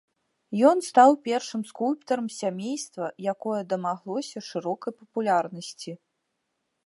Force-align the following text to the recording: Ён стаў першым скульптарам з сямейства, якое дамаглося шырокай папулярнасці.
Ён 0.69 0.77
стаў 0.89 1.11
першым 1.27 1.61
скульптарам 1.71 2.25
з 2.35 2.37
сямейства, 2.43 3.05
якое 3.35 3.59
дамаглося 3.73 4.39
шырокай 4.49 4.91
папулярнасці. 5.03 5.91